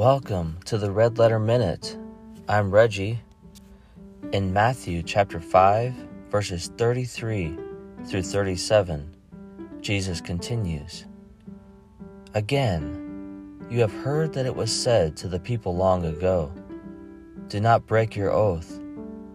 [0.00, 1.98] Welcome to the Red Letter Minute.
[2.48, 3.20] I'm Reggie.
[4.32, 5.92] In Matthew chapter 5,
[6.30, 7.54] verses 33
[8.06, 9.14] through 37,
[9.82, 11.04] Jesus continues
[12.32, 16.50] Again, you have heard that it was said to the people long ago,
[17.48, 18.80] Do not break your oath,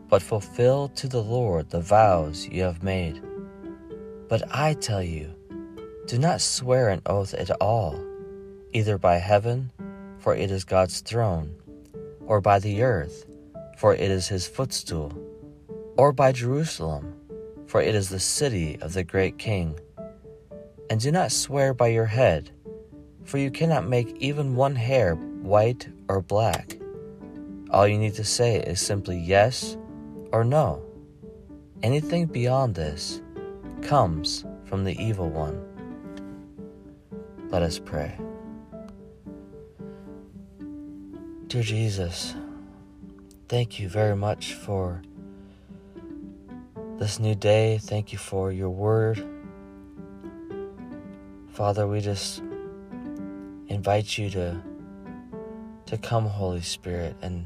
[0.10, 3.22] but fulfill to the Lord the vows you have made.
[4.28, 5.32] But I tell you,
[6.08, 8.04] do not swear an oath at all,
[8.74, 9.70] either by heaven,
[10.26, 11.56] for it is God's throne,
[12.26, 13.28] or by the earth,
[13.78, 15.14] for it is his footstool,
[15.98, 17.14] or by Jerusalem,
[17.68, 19.80] for it is the city of the great king.
[20.90, 22.50] And do not swear by your head,
[23.24, 26.76] for you cannot make even one hair white or black.
[27.70, 29.78] All you need to say is simply yes
[30.32, 30.84] or no.
[31.84, 33.22] Anything beyond this
[33.84, 35.64] comes from the evil one.
[37.52, 38.18] Let us pray.
[41.48, 42.34] Dear Jesus,
[43.48, 45.04] thank you very much for
[46.98, 47.78] this new day.
[47.78, 49.24] Thank you for your word.
[51.50, 52.42] Father, we just
[53.68, 54.60] invite you to
[55.86, 57.46] to come Holy Spirit and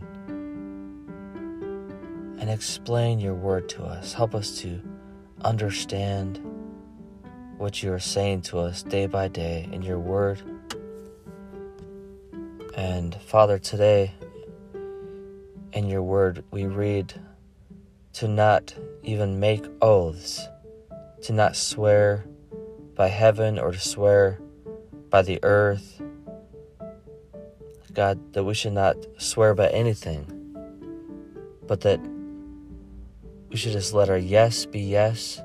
[2.39, 4.13] and explain your word to us.
[4.13, 4.81] Help us to
[5.41, 6.39] understand
[7.57, 10.41] what you are saying to us day by day in your word.
[12.75, 14.13] And Father, today
[15.73, 17.13] in your word, we read
[18.13, 20.47] to not even make oaths,
[21.23, 22.25] to not swear
[22.95, 24.39] by heaven or to swear
[25.09, 26.01] by the earth.
[27.93, 30.25] God, that we should not swear by anything,
[31.65, 31.99] but that
[33.49, 35.41] we should just let our yes be yes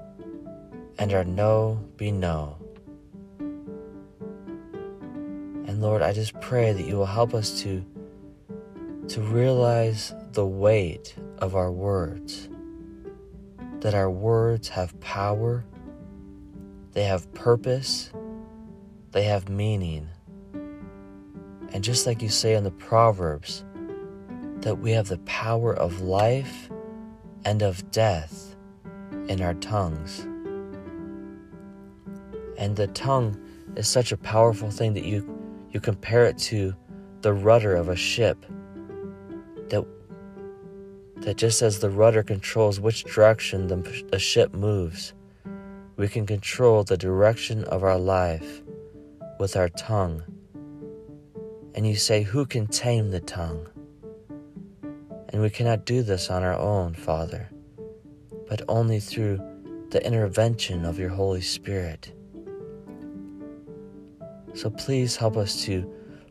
[0.98, 2.63] and our no be no.
[5.84, 7.84] Lord, I just pray that you will help us to
[9.08, 12.48] to realize the weight of our words.
[13.80, 15.62] That our words have power,
[16.92, 18.10] they have purpose,
[19.10, 20.08] they have meaning.
[21.74, 23.62] And just like you say in the Proverbs,
[24.60, 26.70] that we have the power of life
[27.44, 28.56] and of death
[29.28, 30.20] in our tongues.
[32.56, 33.38] And the tongue
[33.76, 35.33] is such a powerful thing that you,
[35.74, 36.72] you compare it to
[37.22, 38.46] the rudder of a ship.
[39.68, 39.84] That,
[41.16, 45.14] that just as the rudder controls which direction the, the ship moves,
[45.96, 48.62] we can control the direction of our life
[49.40, 50.22] with our tongue.
[51.74, 53.66] And you say, Who can tame the tongue?
[55.30, 57.50] And we cannot do this on our own, Father,
[58.48, 59.40] but only through
[59.90, 62.12] the intervention of your Holy Spirit.
[64.54, 65.84] So please help us to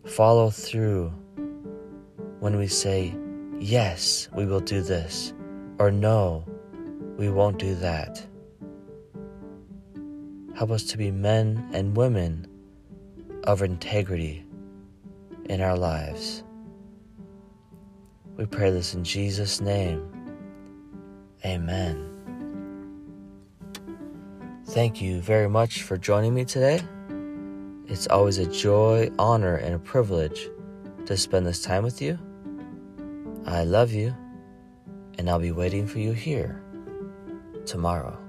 [0.05, 1.09] follow through
[2.39, 3.15] when we say,
[3.59, 5.33] Yes, we will do this,
[5.77, 6.45] or No,
[7.17, 8.25] we won't do that.
[10.55, 12.47] Help us to be men and women
[13.43, 14.45] of integrity
[15.45, 16.43] in our lives.
[18.37, 20.01] We pray this in Jesus' name.
[21.45, 22.09] Amen.
[24.67, 26.81] Thank you very much for joining me today.
[27.87, 30.47] It's always a joy, honor, and a privilege
[31.05, 32.17] to spend this time with you.
[33.45, 34.15] I love you,
[35.17, 36.63] and I'll be waiting for you here
[37.65, 38.22] tomorrow.